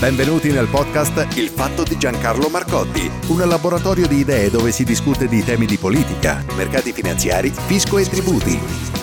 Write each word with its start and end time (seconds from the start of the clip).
Benvenuti 0.00 0.50
nel 0.50 0.66
podcast 0.66 1.36
Il 1.36 1.48
fatto 1.48 1.82
di 1.82 1.96
Giancarlo 1.96 2.48
Marcotti, 2.48 3.10
un 3.28 3.38
laboratorio 3.48 4.06
di 4.06 4.18
idee 4.18 4.50
dove 4.50 4.70
si 4.70 4.84
discute 4.84 5.28
di 5.28 5.42
temi 5.42 5.64
di 5.64 5.78
politica, 5.78 6.44
mercati 6.56 6.92
finanziari, 6.92 7.50
fisco 7.50 7.96
e 7.96 8.04
tributi. 8.04 8.93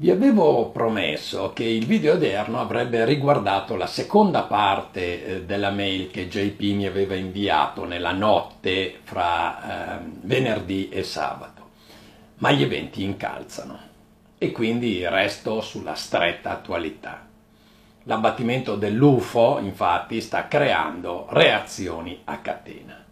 Vi 0.00 0.12
avevo 0.12 0.68
promesso 0.68 1.52
che 1.52 1.64
il 1.64 1.84
video 1.84 2.14
odierno 2.14 2.60
avrebbe 2.60 3.04
riguardato 3.04 3.74
la 3.74 3.88
seconda 3.88 4.42
parte 4.42 5.24
eh, 5.24 5.42
della 5.42 5.72
mail 5.72 6.08
che 6.12 6.28
JP 6.28 6.60
mi 6.76 6.86
aveva 6.86 7.16
inviato 7.16 7.84
nella 7.84 8.12
notte 8.12 9.00
fra 9.02 9.96
eh, 9.98 10.04
venerdì 10.20 10.88
e 10.88 11.02
sabato, 11.02 11.70
ma 12.36 12.52
gli 12.52 12.62
eventi 12.62 13.02
incalzano 13.02 13.76
e 14.38 14.52
quindi 14.52 15.04
resto 15.04 15.60
sulla 15.60 15.94
stretta 15.94 16.52
attualità. 16.52 17.26
L'abbattimento 18.04 18.76
dell'UFO 18.76 19.58
infatti 19.58 20.20
sta 20.20 20.46
creando 20.46 21.26
reazioni 21.30 22.20
a 22.22 22.38
catena. 22.38 23.04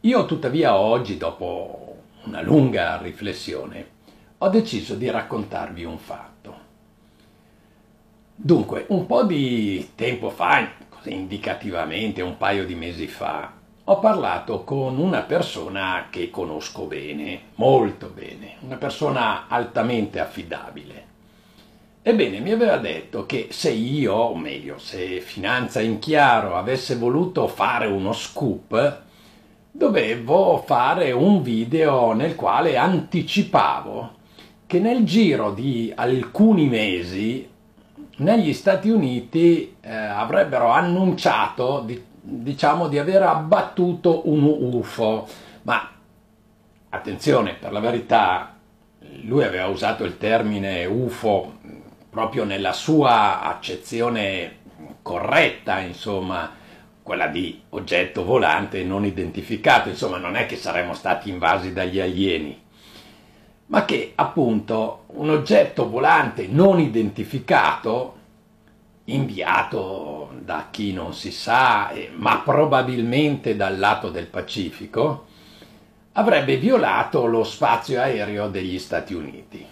Io 0.00 0.26
tuttavia 0.26 0.76
oggi, 0.76 1.16
dopo 1.16 1.96
una 2.24 2.42
lunga 2.42 2.98
riflessione, 3.00 3.97
ho 4.40 4.48
deciso 4.50 4.94
di 4.94 5.10
raccontarvi 5.10 5.82
un 5.82 5.98
fatto. 5.98 6.66
Dunque, 8.36 8.84
un 8.90 9.04
po' 9.06 9.24
di 9.24 9.90
tempo 9.96 10.30
fa, 10.30 10.70
così 10.88 11.12
indicativamente 11.12 12.22
un 12.22 12.36
paio 12.36 12.64
di 12.64 12.76
mesi 12.76 13.08
fa, 13.08 13.52
ho 13.82 13.98
parlato 13.98 14.62
con 14.62 14.96
una 14.98 15.22
persona 15.22 16.06
che 16.08 16.30
conosco 16.30 16.84
bene, 16.84 17.40
molto 17.56 18.12
bene, 18.14 18.58
una 18.60 18.76
persona 18.76 19.48
altamente 19.48 20.20
affidabile. 20.20 21.06
Ebbene, 22.02 22.38
mi 22.38 22.52
aveva 22.52 22.76
detto 22.76 23.26
che 23.26 23.48
se 23.50 23.70
io, 23.70 24.14
o 24.14 24.36
meglio, 24.36 24.78
se 24.78 25.20
Finanza 25.20 25.80
in 25.80 25.98
Chiaro 25.98 26.54
avesse 26.54 26.94
voluto 26.94 27.48
fare 27.48 27.86
uno 27.86 28.12
scoop, 28.12 29.02
dovevo 29.72 30.62
fare 30.64 31.10
un 31.10 31.42
video 31.42 32.12
nel 32.12 32.36
quale 32.36 32.76
anticipavo 32.76 34.16
che 34.68 34.80
nel 34.80 35.04
giro 35.04 35.52
di 35.52 35.90
alcuni 35.96 36.68
mesi 36.68 37.48
negli 38.18 38.52
Stati 38.52 38.90
Uniti 38.90 39.76
eh, 39.80 39.90
avrebbero 39.90 40.68
annunciato 40.68 41.80
di, 41.86 42.04
diciamo 42.20 42.86
di 42.86 42.98
aver 42.98 43.22
abbattuto 43.22 44.28
un 44.28 44.44
UFO, 44.44 45.26
ma 45.62 45.90
attenzione, 46.90 47.54
per 47.54 47.72
la 47.72 47.80
verità 47.80 48.56
lui 49.22 49.42
aveva 49.42 49.68
usato 49.68 50.04
il 50.04 50.18
termine 50.18 50.84
UFO 50.84 51.54
proprio 52.10 52.44
nella 52.44 52.74
sua 52.74 53.40
accezione 53.40 54.56
corretta, 55.00 55.78
insomma, 55.78 56.56
quella 57.02 57.28
di 57.28 57.58
oggetto 57.70 58.22
volante 58.22 58.84
non 58.84 59.06
identificato, 59.06 59.88
insomma, 59.88 60.18
non 60.18 60.36
è 60.36 60.44
che 60.44 60.56
saremmo 60.56 60.92
stati 60.92 61.30
invasi 61.30 61.72
dagli 61.72 62.00
alieni 62.00 62.66
ma 63.68 63.84
che 63.84 64.12
appunto 64.14 65.04
un 65.08 65.30
oggetto 65.30 65.88
volante 65.88 66.46
non 66.46 66.80
identificato, 66.80 68.16
inviato 69.04 70.30
da 70.40 70.68
chi 70.70 70.92
non 70.92 71.14
si 71.14 71.30
sa, 71.30 71.92
ma 72.16 72.38
probabilmente 72.38 73.56
dal 73.56 73.78
lato 73.78 74.10
del 74.10 74.26
Pacifico, 74.26 75.26
avrebbe 76.12 76.56
violato 76.56 77.26
lo 77.26 77.44
spazio 77.44 78.00
aereo 78.00 78.48
degli 78.48 78.78
Stati 78.78 79.14
Uniti. 79.14 79.64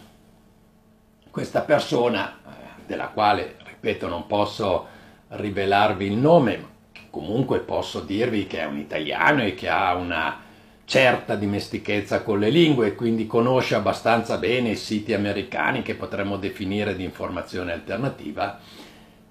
Questa 1.31 1.61
persona, 1.63 2.31
eh, 2.31 2.83
della 2.87 3.09
quale, 3.09 3.57
ripeto, 3.65 4.09
non 4.09 4.27
posso 4.27 4.87
rivelarvi 5.29 6.07
il 6.07 6.17
nome, 6.17 6.57
ma 6.57 6.69
comunque 7.11 7.61
posso 7.61 8.01
dirvi 8.01 8.47
che 8.47 8.61
è 8.61 8.65
un 8.65 8.79
italiano 8.79 9.43
e 9.43 9.55
che 9.55 9.69
ha 9.69 9.95
una 9.95 10.45
certa 10.87 11.35
dimestichezza 11.35 12.23
con 12.23 12.39
le 12.39 12.49
lingue 12.49 12.87
e 12.87 12.95
quindi 12.95 13.27
conosce 13.27 13.75
abbastanza 13.75 14.39
bene 14.39 14.71
i 14.71 14.77
siti 14.77 15.13
americani 15.13 15.83
che 15.83 15.97
potremmo 15.97 16.37
definire 16.37 16.95
di 16.95 17.03
informazione 17.03 17.73
alternativa. 17.73 18.59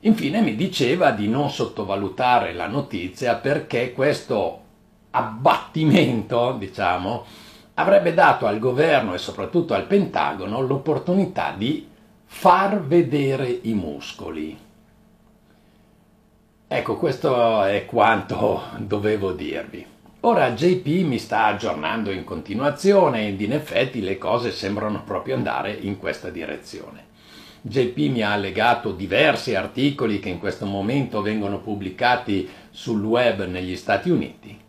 Infine 0.02 0.42
mi 0.42 0.56
diceva 0.56 1.12
di 1.12 1.30
non 1.30 1.50
sottovalutare 1.50 2.54
la 2.54 2.68
notizia 2.68 3.36
perché 3.36 3.94
questo 3.94 4.62
abbattimento, 5.12 6.58
diciamo, 6.60 7.26
avrebbe 7.76 8.14
dato 8.14 8.48
al 8.48 8.60
governo 8.60 9.14
e 9.14 9.18
soprattutto 9.18 9.74
al 9.74 9.88
Pentagono 9.88 10.60
l'opportunità 10.60 11.54
di 11.58 11.88
far 12.26 12.82
vedere 12.82 13.60
i 13.62 13.74
muscoli. 13.74 14.58
Ecco, 16.68 16.98
questo 16.98 17.64
è 17.64 17.86
quanto 17.86 18.62
dovevo 18.78 19.32
dirvi. 19.32 19.94
Ora 20.26 20.54
JP 20.54 21.06
mi 21.06 21.20
sta 21.20 21.46
aggiornando 21.46 22.10
in 22.10 22.24
continuazione 22.24 23.28
ed 23.28 23.42
in 23.42 23.54
effetti 23.54 24.02
le 24.02 24.18
cose 24.18 24.50
sembrano 24.50 25.04
proprio 25.04 25.36
andare 25.36 25.72
in 25.72 26.00
questa 26.00 26.32
direzione. 26.32 27.04
JP 27.62 27.96
mi 28.10 28.24
ha 28.24 28.32
allegato 28.32 28.92
diversi 28.92 29.54
articoli 29.54 30.20
che 30.20 30.30
in 30.30 30.40
questo 30.40 30.66
momento 30.66 31.22
vengono 31.22 31.60
pubblicati 31.60 32.50
sul 32.72 33.04
web 33.04 33.46
negli 33.46 33.76
Stati 33.76 34.10
Uniti. 34.10 34.60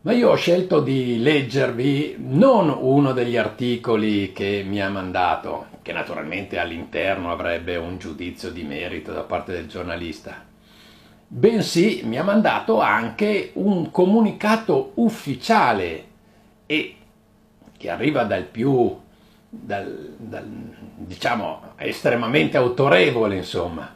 Ma 0.00 0.12
io 0.12 0.30
ho 0.30 0.36
scelto 0.36 0.80
di 0.80 1.20
leggervi 1.20 2.16
non 2.18 2.74
uno 2.74 3.12
degli 3.12 3.36
articoli 3.36 4.32
che 4.32 4.64
mi 4.66 4.80
ha 4.80 4.88
mandato, 4.88 5.66
che 5.82 5.92
naturalmente 5.92 6.58
all'interno 6.58 7.30
avrebbe 7.30 7.76
un 7.76 7.98
giudizio 7.98 8.50
di 8.50 8.62
merito 8.62 9.12
da 9.12 9.24
parte 9.24 9.52
del 9.52 9.66
giornalista, 9.66 10.50
bensì 11.34 12.02
mi 12.04 12.18
ha 12.18 12.22
mandato 12.22 12.80
anche 12.80 13.52
un 13.54 13.90
comunicato 13.90 14.92
ufficiale 14.96 16.04
e 16.66 16.96
che 17.78 17.88
arriva 17.88 18.24
dal 18.24 18.44
più, 18.44 18.94
dal, 19.48 20.14
dal, 20.18 20.46
diciamo, 20.96 21.72
estremamente 21.76 22.58
autorevole, 22.58 23.36
insomma. 23.36 23.94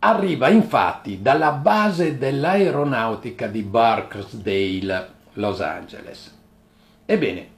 Arriva 0.00 0.48
infatti 0.48 1.22
dalla 1.22 1.52
base 1.52 2.18
dell'aeronautica 2.18 3.46
di 3.46 3.62
Barksdale, 3.62 5.08
Los 5.34 5.60
Angeles. 5.60 6.36
Ebbene, 7.06 7.48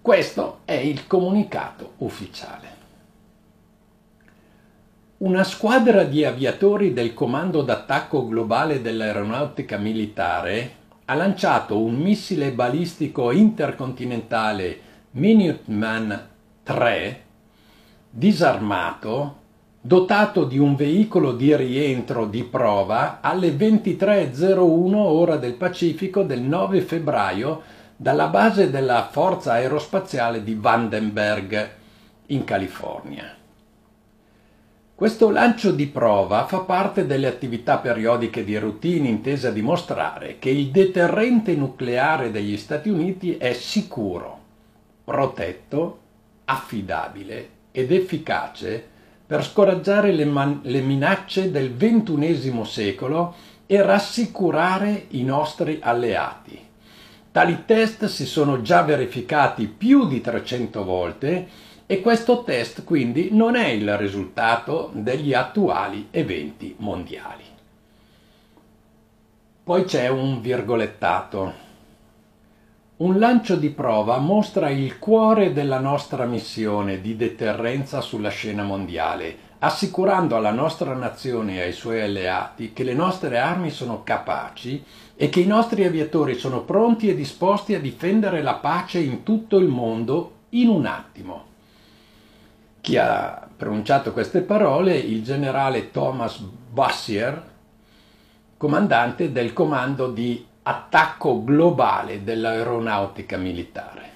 questo 0.00 0.60
è 0.64 0.72
il 0.72 1.06
comunicato 1.08 1.94
ufficiale. 1.98 2.73
Una 5.16 5.44
squadra 5.44 6.02
di 6.02 6.24
aviatori 6.24 6.92
del 6.92 7.14
Comando 7.14 7.62
d'attacco 7.62 8.26
globale 8.26 8.82
dell'aeronautica 8.82 9.76
militare 9.76 10.72
ha 11.04 11.14
lanciato 11.14 11.78
un 11.78 11.94
missile 11.94 12.50
balistico 12.50 13.30
intercontinentale 13.30 14.80
Minuteman 15.12 16.28
3 16.64 17.22
disarmato 18.10 19.36
dotato 19.80 20.44
di 20.46 20.58
un 20.58 20.74
veicolo 20.74 21.32
di 21.32 21.54
rientro 21.54 22.26
di 22.26 22.42
prova 22.42 23.20
alle 23.20 23.50
23.01 23.50 24.94
ora 24.96 25.36
del 25.36 25.54
Pacifico 25.54 26.24
del 26.24 26.40
9 26.40 26.80
febbraio 26.80 27.62
dalla 27.94 28.26
base 28.26 28.68
della 28.68 29.06
Forza 29.12 29.52
Aerospaziale 29.52 30.42
di 30.42 30.56
Vandenberg 30.56 31.70
in 32.26 32.42
California. 32.42 33.42
Questo 34.96 35.28
lancio 35.28 35.72
di 35.72 35.88
prova 35.88 36.46
fa 36.46 36.58
parte 36.58 37.04
delle 37.04 37.26
attività 37.26 37.78
periodiche 37.78 38.44
di 38.44 38.56
routine 38.56 39.08
intese 39.08 39.48
a 39.48 39.50
dimostrare 39.50 40.36
che 40.38 40.50
il 40.50 40.70
deterrente 40.70 41.56
nucleare 41.56 42.30
degli 42.30 42.56
Stati 42.56 42.90
Uniti 42.90 43.36
è 43.36 43.54
sicuro, 43.54 44.38
protetto, 45.02 45.98
affidabile 46.44 47.48
ed 47.72 47.90
efficace 47.90 48.86
per 49.26 49.44
scoraggiare 49.44 50.12
le, 50.12 50.26
man- 50.26 50.60
le 50.62 50.80
minacce 50.80 51.50
del 51.50 51.74
XXI 51.76 52.64
secolo 52.64 53.34
e 53.66 53.82
rassicurare 53.82 55.06
i 55.08 55.24
nostri 55.24 55.80
alleati. 55.82 56.56
Tali 57.32 57.64
test 57.66 58.04
si 58.04 58.24
sono 58.24 58.62
già 58.62 58.82
verificati 58.82 59.66
più 59.66 60.06
di 60.06 60.20
300 60.20 60.84
volte 60.84 61.48
e 61.86 62.00
questo 62.00 62.42
test 62.44 62.84
quindi 62.84 63.28
non 63.32 63.56
è 63.56 63.68
il 63.68 63.96
risultato 63.98 64.90
degli 64.94 65.34
attuali 65.34 66.08
eventi 66.10 66.74
mondiali. 66.78 67.44
Poi 69.62 69.84
c'è 69.84 70.08
un 70.08 70.40
virgolettato. 70.40 71.62
Un 72.96 73.18
lancio 73.18 73.56
di 73.56 73.70
prova 73.70 74.18
mostra 74.18 74.70
il 74.70 74.98
cuore 74.98 75.52
della 75.52 75.78
nostra 75.78 76.26
missione 76.26 77.00
di 77.00 77.16
deterrenza 77.16 78.00
sulla 78.00 78.28
scena 78.28 78.62
mondiale, 78.62 79.36
assicurando 79.58 80.36
alla 80.36 80.52
nostra 80.52 80.94
nazione 80.94 81.56
e 81.56 81.62
ai 81.62 81.72
suoi 81.72 82.02
alleati 82.02 82.72
che 82.72 82.84
le 82.84 82.94
nostre 82.94 83.38
armi 83.38 83.70
sono 83.70 84.02
capaci 84.04 84.84
e 85.16 85.28
che 85.28 85.40
i 85.40 85.46
nostri 85.46 85.84
aviatori 85.84 86.34
sono 86.34 86.62
pronti 86.62 87.08
e 87.08 87.14
disposti 87.14 87.74
a 87.74 87.80
difendere 87.80 88.42
la 88.42 88.54
pace 88.54 89.00
in 89.00 89.22
tutto 89.22 89.58
il 89.58 89.68
mondo 89.68 90.32
in 90.50 90.68
un 90.68 90.86
attimo. 90.86 91.52
Chi 92.84 92.98
ha 92.98 93.48
pronunciato 93.56 94.12
queste 94.12 94.42
parole? 94.42 94.94
Il 94.94 95.24
generale 95.24 95.90
Thomas 95.90 96.36
Bassier, 96.36 97.42
comandante 98.58 99.32
del 99.32 99.54
comando 99.54 100.10
di 100.10 100.44
attacco 100.64 101.42
globale 101.42 102.24
dell'aeronautica 102.24 103.38
militare. 103.38 104.10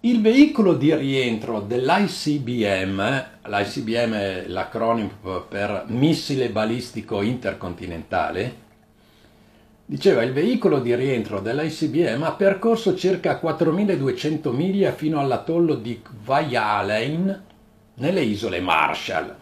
Il 0.00 0.22
veicolo 0.22 0.72
di 0.72 0.94
rientro 0.94 1.60
dell'ICBM, 1.60 3.26
l'ICBM 3.44 4.12
è 4.14 4.44
l'acronimo 4.46 5.40
per 5.46 5.84
missile 5.88 6.48
balistico 6.48 7.20
intercontinentale, 7.20 8.67
Diceva, 9.90 10.22
il 10.22 10.34
veicolo 10.34 10.80
di 10.80 10.94
rientro 10.94 11.40
dell'ICBM 11.40 12.22
ha 12.22 12.32
percorso 12.32 12.94
circa 12.94 13.38
4200 13.38 14.52
miglia 14.52 14.92
fino 14.92 15.18
all'atollo 15.18 15.76
di 15.76 16.02
Kwajalein 16.02 17.42
nelle 17.94 18.20
isole 18.20 18.60
Marshall. 18.60 19.34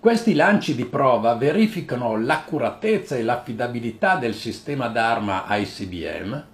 Questi 0.00 0.34
lanci 0.34 0.74
di 0.74 0.84
prova 0.84 1.36
verificano 1.36 2.20
l'accuratezza 2.20 3.14
e 3.14 3.22
l'affidabilità 3.22 4.16
del 4.16 4.34
sistema 4.34 4.88
d'arma 4.88 5.44
ICBM, 5.48 6.44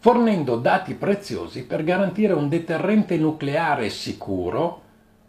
fornendo 0.00 0.56
dati 0.56 0.94
preziosi 0.94 1.64
per 1.64 1.84
garantire 1.84 2.32
un 2.32 2.48
deterrente 2.48 3.16
nucleare 3.16 3.88
sicuro, 3.90 4.82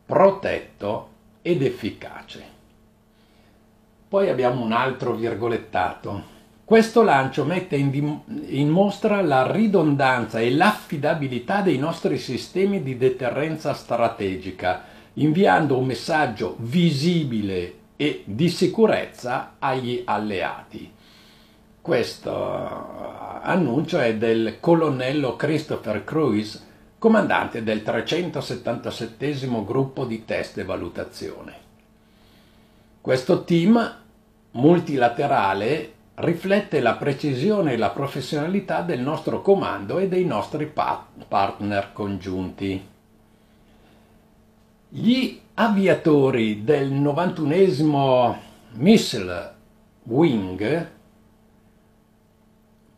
protetto 0.08 1.10
ed 1.44 1.62
efficace. 1.62 2.44
Poi 4.08 4.28
abbiamo 4.28 4.64
un 4.64 4.72
altro 4.72 5.14
virgolettato. 5.14 6.34
Questo 6.66 7.04
lancio 7.04 7.46
mette 7.46 7.76
in, 7.76 8.22
in, 8.48 8.70
mostra 8.70 9.22
la 9.22 9.52
ridondanza 9.52 10.40
e 10.40 10.52
l'affidabilità 10.52 11.62
dei 11.62 11.78
nostri 11.78 12.18
sistemi 12.18 12.82
di 12.82 12.98
deterrenza 12.98 13.76
strategica, 13.76 14.82
inviando 15.14 15.78
un 15.78 15.86
messaggio 15.86 16.56
visibile 16.58 17.74
e 17.96 18.24
di 18.26 18.50
sicurezza 18.50 19.58
agli 19.60 20.02
alleati. 20.06 20.92
Questo 21.80 22.34
annuncio 23.44 24.00
è 24.00 24.16
del 24.16 24.58
colonnello 24.60 25.36
Christopher 25.36 26.04
Cruise, 26.04 26.60
comandante 26.98 27.62
del 27.62 27.84
377 27.84 29.48
gruppo 29.64 30.04
di 30.04 30.26
test 30.26 30.58
e 30.58 30.64
valutazione. 30.64 31.54
Questo 33.02 33.44
team 33.44 33.98
multilaterale 34.54 35.95
riflette 36.16 36.80
la 36.80 36.96
precisione 36.96 37.74
e 37.74 37.78
la 37.78 37.90
professionalità 37.90 38.82
del 38.82 39.02
nostro 39.02 39.42
comando 39.42 39.98
e 40.00 40.08
dei 40.08 40.26
nostri 40.26 40.72
partner 41.28 41.92
congiunti. 41.92 42.88
Gli 44.90 45.40
aviatori 45.56 46.64
del 46.64 46.92
91 46.92 48.40
Missile 48.74 49.54
Wing 50.04 50.90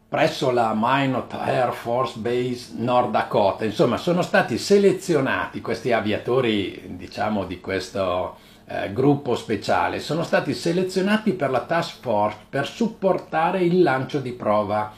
presso 0.07 0.51
la 0.51 0.73
Minot 0.75 1.33
Air 1.33 1.73
Force 1.73 2.17
Base 2.19 2.73
Nord 2.75 3.11
Dakota, 3.11 3.65
insomma 3.65 3.97
sono 3.97 4.21
stati 4.21 4.57
selezionati 4.57 5.59
questi 5.59 5.91
aviatori 5.91 6.95
diciamo 6.95 7.45
di 7.45 7.59
questo 7.59 8.37
eh, 8.67 8.91
gruppo 8.91 9.35
speciale 9.35 9.99
sono 9.99 10.23
stati 10.23 10.53
selezionati 10.53 11.31
per 11.31 11.49
la 11.49 11.61
task 11.61 12.01
force 12.01 12.37
per 12.49 12.67
supportare 12.67 13.63
il 13.63 13.81
lancio 13.81 14.19
di 14.19 14.33
prova. 14.33 14.91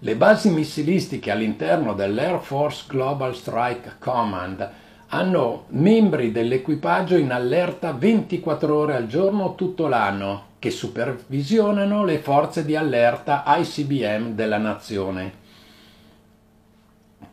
Le 0.00 0.16
basi 0.16 0.50
missilistiche 0.50 1.30
all'interno 1.30 1.94
dell'Air 1.94 2.40
Force 2.40 2.84
Global 2.88 3.34
Strike 3.34 3.94
Command 3.98 4.70
hanno 5.08 5.66
membri 5.68 6.32
dell'equipaggio 6.32 7.16
in 7.16 7.30
allerta 7.30 7.92
24 7.92 8.76
ore 8.76 8.96
al 8.96 9.06
giorno 9.06 9.54
tutto 9.54 9.86
l'anno 9.86 10.52
che 10.58 10.70
supervisionano 10.70 12.04
le 12.04 12.18
forze 12.18 12.64
di 12.64 12.74
allerta 12.74 13.44
ICBM 13.46 14.34
della 14.34 14.58
nazione. 14.58 15.42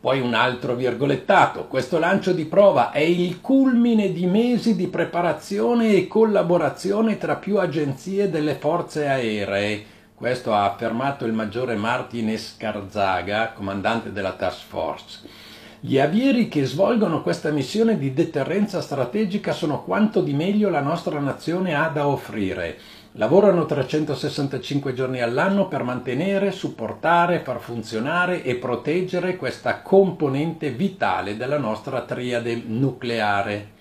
Poi 0.00 0.20
un 0.20 0.34
altro 0.34 0.74
virgolettato. 0.74 1.66
Questo 1.66 1.98
lancio 1.98 2.32
di 2.32 2.44
prova 2.44 2.90
è 2.90 3.00
il 3.00 3.40
culmine 3.40 4.12
di 4.12 4.26
mesi 4.26 4.76
di 4.76 4.88
preparazione 4.88 5.94
e 5.94 6.06
collaborazione 6.08 7.18
tra 7.18 7.36
più 7.36 7.58
agenzie 7.58 8.30
delle 8.30 8.54
forze 8.54 9.06
aeree. 9.06 9.84
Questo 10.14 10.52
ha 10.52 10.64
affermato 10.64 11.24
il 11.24 11.32
maggiore 11.32 11.74
Martin 11.74 12.28
Escarzaga, 12.28 13.52
comandante 13.52 14.12
della 14.12 14.32
task 14.32 14.66
force. 14.66 15.20
Gli 15.80 15.98
avieri 15.98 16.48
che 16.48 16.64
svolgono 16.64 17.22
questa 17.22 17.50
missione 17.50 17.98
di 17.98 18.12
deterrenza 18.12 18.80
strategica 18.80 19.52
sono 19.52 19.82
quanto 19.82 20.20
di 20.20 20.32
meglio 20.32 20.70
la 20.70 20.80
nostra 20.80 21.18
nazione 21.18 21.74
ha 21.74 21.88
da 21.88 22.06
offrire 22.06 22.78
Lavorano 23.16 23.66
365 23.66 24.94
giorni 24.94 25.20
all'anno 25.20 25.68
per 25.68 25.82
mantenere, 25.82 26.50
supportare, 26.50 27.40
far 27.40 27.60
funzionare 27.60 28.42
e 28.42 28.54
proteggere 28.54 29.36
questa 29.36 29.82
componente 29.82 30.70
vitale 30.70 31.36
della 31.36 31.58
nostra 31.58 32.00
triade 32.02 32.62
nucleare. 32.64 33.80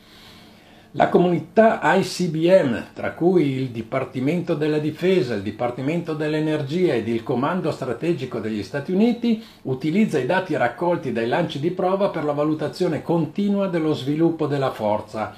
La 0.96 1.08
comunità 1.08 1.80
ICBM, 1.82 2.88
tra 2.94 3.14
cui 3.14 3.52
il 3.52 3.70
Dipartimento 3.70 4.54
della 4.54 4.80
Difesa, 4.80 5.34
il 5.34 5.44
Dipartimento 5.44 6.14
dell'Energia 6.14 6.94
ed 6.94 7.08
il 7.08 7.24
Comando 7.24 7.72
Strategico 7.72 8.40
degli 8.40 8.64
Stati 8.64 8.92
Uniti, 8.92 9.42
utilizza 9.62 10.20
i 10.20 10.26
dati 10.26 10.58
raccolti 10.58 11.14
dai 11.14 11.30
lanci 11.30 11.62
di 11.62 11.72
prova 11.72 12.10
per 12.10 12.26
la 12.26 12.34
valutazione 12.34 13.02
continua 13.02 13.68
dello 13.68 13.94
sviluppo 13.94 14.46
della 14.46 14.72
forza 14.72 15.34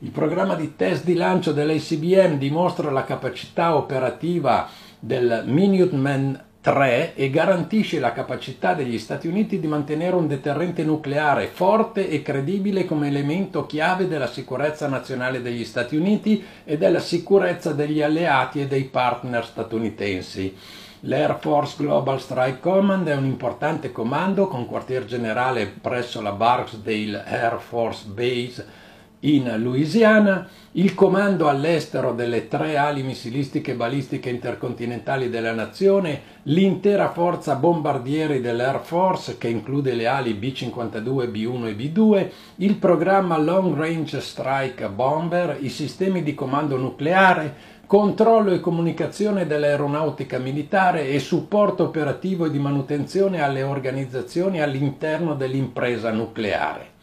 il 0.00 0.10
programma 0.10 0.54
di 0.54 0.76
test 0.76 1.04
di 1.04 1.14
lancio 1.14 1.50
dell'ACBM 1.50 2.38
dimostra 2.38 2.90
la 2.92 3.02
capacità 3.02 3.74
operativa 3.74 4.68
del 4.96 5.42
Minuteman 5.44 6.40
3 6.60 7.14
e 7.16 7.30
garantisce 7.30 7.98
la 7.98 8.12
capacità 8.12 8.74
degli 8.74 8.96
Stati 8.98 9.26
Uniti 9.26 9.58
di 9.58 9.66
mantenere 9.66 10.14
un 10.14 10.28
deterrente 10.28 10.84
nucleare 10.84 11.48
forte 11.48 12.08
e 12.08 12.22
credibile 12.22 12.84
come 12.84 13.08
elemento 13.08 13.66
chiave 13.66 14.06
della 14.06 14.28
sicurezza 14.28 14.86
nazionale 14.86 15.42
degli 15.42 15.64
Stati 15.64 15.96
Uniti 15.96 16.44
e 16.64 16.78
della 16.78 17.00
sicurezza 17.00 17.72
degli 17.72 18.00
alleati 18.00 18.60
e 18.60 18.68
dei 18.68 18.84
partner 18.84 19.44
statunitensi. 19.44 20.56
L'Air 21.02 21.38
Force 21.40 21.74
Global 21.76 22.20
Strike 22.20 22.60
Command 22.60 23.08
è 23.08 23.16
un 23.16 23.24
importante 23.24 23.90
comando 23.90 24.46
con 24.46 24.66
quartier 24.66 25.04
generale 25.04 25.66
presso 25.66 26.20
la 26.20 26.32
Barksdale 26.32 27.24
Air 27.24 27.58
Force 27.58 28.04
Base 28.06 28.86
in 29.20 29.52
Louisiana, 29.58 30.46
il 30.72 30.94
comando 30.94 31.48
all'estero 31.48 32.12
delle 32.12 32.46
tre 32.46 32.76
ali 32.76 33.02
missilistiche 33.02 33.74
balistiche 33.74 34.30
intercontinentali 34.30 35.28
della 35.28 35.52
nazione, 35.52 36.20
l'intera 36.44 37.10
forza 37.10 37.56
bombardieri 37.56 38.40
dell'Air 38.40 38.80
Force 38.80 39.36
che 39.38 39.48
include 39.48 39.94
le 39.94 40.06
ali 40.06 40.34
B-52, 40.34 41.30
B-1 41.30 41.66
e 41.66 41.74
B-2, 41.74 42.28
il 42.56 42.76
programma 42.76 43.36
Long 43.38 43.76
Range 43.76 44.20
Strike 44.20 44.88
Bomber, 44.88 45.56
i 45.60 45.68
sistemi 45.68 46.22
di 46.22 46.34
comando 46.34 46.76
nucleare, 46.76 47.76
controllo 47.86 48.52
e 48.52 48.60
comunicazione 48.60 49.46
dell'aeronautica 49.46 50.38
militare 50.38 51.08
e 51.08 51.18
supporto 51.18 51.84
operativo 51.84 52.44
e 52.44 52.50
di 52.50 52.58
manutenzione 52.60 53.42
alle 53.42 53.62
organizzazioni 53.62 54.60
all'interno 54.60 55.34
dell'impresa 55.34 56.12
nucleare. 56.12 56.96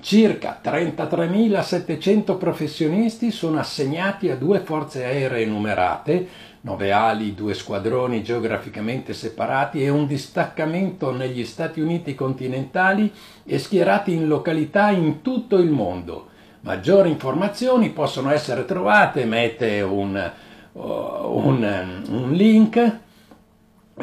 Circa 0.00 0.60
33.700 0.62 2.38
professionisti 2.38 3.32
sono 3.32 3.58
assegnati 3.58 4.30
a 4.30 4.36
due 4.36 4.60
forze 4.60 5.04
aeree 5.04 5.44
numerate, 5.44 6.28
nove 6.60 6.92
ali, 6.92 7.34
due 7.34 7.52
squadroni 7.52 8.22
geograficamente 8.22 9.12
separati 9.12 9.82
e 9.82 9.88
un 9.88 10.06
distaccamento 10.06 11.10
negli 11.10 11.44
Stati 11.44 11.80
Uniti 11.80 12.14
continentali 12.14 13.12
e 13.44 13.58
schierati 13.58 14.12
in 14.12 14.28
località 14.28 14.90
in 14.90 15.20
tutto 15.20 15.58
il 15.58 15.70
mondo. 15.70 16.28
Maggiori 16.60 17.10
informazioni 17.10 17.90
possono 17.90 18.30
essere 18.30 18.64
trovate, 18.64 19.24
mette 19.24 19.80
un, 19.80 20.30
un, 20.74 22.02
un 22.08 22.32
link 22.32 22.98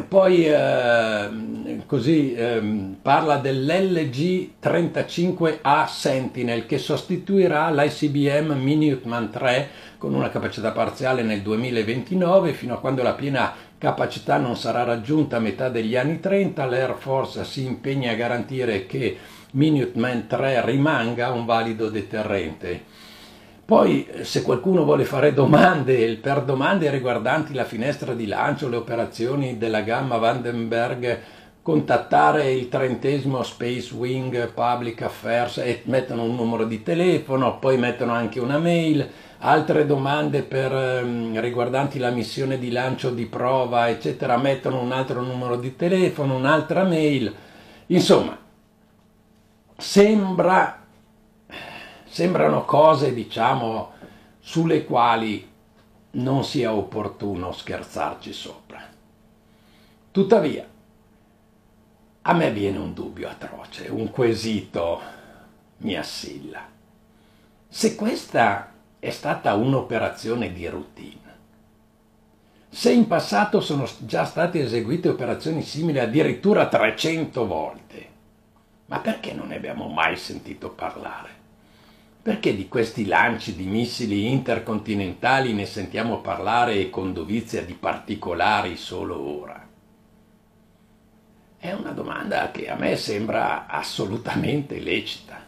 poi 0.03 0.45
eh, 0.45 1.29
così 1.85 2.33
eh, 2.33 2.61
parla 3.01 3.37
dell'LG 3.37 4.49
35A 4.61 5.87
Sentinel 5.87 6.65
che 6.65 6.77
sostituirà 6.77 7.71
l'ICBM 7.71 8.53
Minuteman 8.53 9.29
3 9.29 9.69
con 9.97 10.13
una 10.13 10.29
capacità 10.29 10.71
parziale 10.71 11.23
nel 11.23 11.41
2029 11.41 12.53
fino 12.53 12.73
a 12.73 12.79
quando 12.79 13.03
la 13.03 13.13
piena 13.13 13.53
capacità 13.77 14.37
non 14.37 14.57
sarà 14.57 14.83
raggiunta 14.83 15.37
a 15.37 15.39
metà 15.39 15.69
degli 15.69 15.95
anni 15.95 16.19
30 16.19 16.65
l'Air 16.65 16.95
Force 16.97 17.43
si 17.45 17.65
impegna 17.65 18.11
a 18.11 18.15
garantire 18.15 18.85
che 18.85 19.17
Minuteman 19.51 20.27
3 20.27 20.65
rimanga 20.65 21.31
un 21.31 21.45
valido 21.45 21.89
deterrente. 21.89 22.83
Poi, 23.65 24.07
se 24.21 24.43
qualcuno 24.43 24.83
vuole 24.83 25.05
fare 25.05 25.33
domande, 25.33 26.17
per 26.17 26.43
domande 26.43 26.91
riguardanti 26.91 27.51
la 27.55 27.63
finestra 27.63 28.13
di 28.13 28.27
lancio, 28.27 28.69
le 28.69 28.75
operazioni 28.75 29.57
della 29.57 29.81
gamma 29.81 30.17
Vandenberg, 30.17 31.19
contattare 31.63 32.51
il 32.51 32.69
trentesimo 32.69 33.41
Space 33.41 33.91
Wing 33.95 34.51
Public 34.51 35.01
Affairs 35.01 35.57
e 35.57 35.81
mettono 35.85 36.25
un 36.25 36.35
numero 36.35 36.65
di 36.65 36.83
telefono, 36.83 37.57
poi 37.57 37.79
mettono 37.79 38.11
anche 38.11 38.39
una 38.39 38.59
mail, 38.59 39.09
altre 39.39 39.87
domande 39.87 40.43
per, 40.43 41.01
um, 41.03 41.39
riguardanti 41.39 41.97
la 41.97 42.11
missione 42.11 42.59
di 42.59 42.69
lancio 42.69 43.09
di 43.09 43.25
prova, 43.25 43.89
eccetera, 43.89 44.37
mettono 44.37 44.79
un 44.79 44.91
altro 44.91 45.21
numero 45.23 45.55
di 45.55 45.75
telefono, 45.75 46.35
un'altra 46.35 46.83
mail. 46.83 47.33
Insomma, 47.87 48.37
sembra 49.75 50.84
sembrano 52.15 52.63
cose, 52.63 53.13
diciamo, 53.13 53.91
sulle 54.39 54.85
quali 54.85 55.51
non 56.11 56.45
sia 56.45 56.71
opportuno 56.71 57.51
scherzarci 57.51 58.31
sopra. 58.31 58.81
Tuttavia, 60.11 60.65
a 62.21 62.33
me 62.33 62.51
viene 62.53 62.77
un 62.77 62.93
dubbio 62.93 63.27
atroce, 63.27 63.89
un 63.89 64.11
quesito 64.11 65.01
mi 65.79 65.97
assilla. 65.97 66.65
Se 67.67 67.95
questa 67.95 68.71
è 68.97 69.09
stata 69.09 69.53
un'operazione 69.55 70.53
di 70.53 70.65
routine, 70.67 71.35
se 72.69 72.93
in 72.93 73.07
passato 73.07 73.59
sono 73.59 73.89
già 73.99 74.23
state 74.23 74.61
eseguite 74.61 75.09
operazioni 75.09 75.61
simili 75.63 75.99
addirittura 75.99 76.69
300 76.69 77.45
volte, 77.45 78.09
ma 78.85 78.99
perché 78.99 79.33
non 79.33 79.47
ne 79.47 79.57
abbiamo 79.57 79.89
mai 79.89 80.15
sentito 80.15 80.69
parlare? 80.69 81.43
Perché 82.25 82.55
di 82.55 82.67
questi 82.67 83.05
lanci 83.05 83.55
di 83.55 83.67
missili 83.67 84.31
intercontinentali 84.31 85.53
ne 85.53 85.67
sentiamo 85.67 86.21
parlare 86.21 86.89
con 86.89 87.13
dovizia 87.13 87.63
di 87.63 87.75
particolari 87.75 88.77
solo 88.77 89.41
ora? 89.41 89.63
È 91.55 91.71
una 91.71 91.91
domanda 91.91 92.49
che 92.49 92.67
a 92.67 92.73
me 92.77 92.95
sembra 92.95 93.67
assolutamente 93.67 94.79
lecita. 94.79 95.39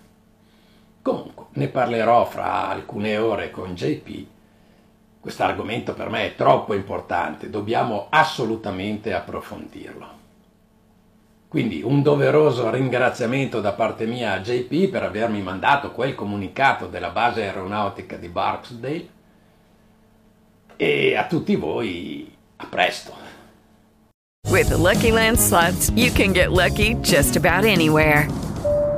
Comunque, 1.01 1.45
ne 1.53 1.67
parlerò 1.67 2.25
fra 2.25 2.69
alcune 2.69 3.17
ore 3.17 3.49
con 3.49 3.73
JP. 3.73 4.27
Quest'argomento 5.19 5.95
per 5.95 6.11
me 6.11 6.27
è 6.27 6.35
troppo 6.35 6.75
importante, 6.75 7.49
dobbiamo 7.49 8.05
assolutamente 8.11 9.15
approfondirlo. 9.15 10.16
Quindi 11.57 11.81
un 11.81 12.03
doveroso 12.03 12.69
ringraziamento 12.69 13.61
da 13.61 13.71
parte 13.71 14.05
mia 14.05 14.33
a 14.33 14.41
JP 14.41 14.91
per 14.91 15.01
avermi 15.01 15.41
mandato 15.41 15.89
quel 15.89 16.13
comunicato 16.13 16.85
della 16.85 17.09
base 17.09 17.41
aeronautica 17.41 18.15
di 18.15 18.27
Barksdale 18.27 19.07
e 20.75 21.15
a 21.15 21.25
tutti 21.25 21.55
voi 21.55 22.31
a 22.57 22.67
presto. 22.67 23.11
With 24.51 24.67
the 24.67 24.77
Lucky 24.77 25.09
Land 25.09 25.39
slots, 25.39 25.91
you 25.95 26.11
can 26.11 26.31
get 26.31 26.51
lucky 26.51 26.95
just 27.01 27.35
about 27.35 27.65
anywhere. 27.65 28.27